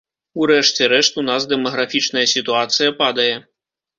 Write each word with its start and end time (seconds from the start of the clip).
У 0.43 0.45
рэшце 0.51 0.87
рэшт, 0.93 1.19
у 1.21 1.25
нас 1.27 1.45
дэмаграфічная 1.51 2.25
сітуацыя 2.35 2.95
падае. 3.03 3.31